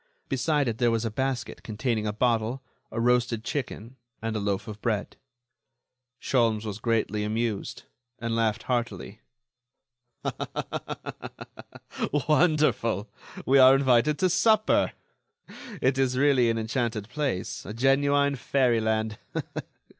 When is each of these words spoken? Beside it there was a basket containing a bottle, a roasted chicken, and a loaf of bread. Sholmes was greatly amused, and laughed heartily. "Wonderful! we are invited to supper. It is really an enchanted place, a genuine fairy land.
Beside 0.29 0.67
it 0.67 0.79
there 0.79 0.89
was 0.89 1.05
a 1.05 1.11
basket 1.11 1.61
containing 1.61 2.07
a 2.07 2.11
bottle, 2.11 2.63
a 2.91 2.99
roasted 2.99 3.43
chicken, 3.43 3.97
and 4.19 4.35
a 4.35 4.39
loaf 4.39 4.67
of 4.67 4.81
bread. 4.81 5.15
Sholmes 6.19 6.65
was 6.65 6.79
greatly 6.79 7.23
amused, 7.23 7.83
and 8.17 8.35
laughed 8.35 8.63
heartily. 8.63 9.21
"Wonderful! 12.27 13.11
we 13.45 13.59
are 13.59 13.75
invited 13.75 14.17
to 14.17 14.29
supper. 14.31 14.93
It 15.83 15.99
is 15.99 16.17
really 16.17 16.49
an 16.49 16.57
enchanted 16.57 17.07
place, 17.07 17.63
a 17.63 17.71
genuine 17.71 18.37
fairy 18.37 18.81
land. 18.81 19.19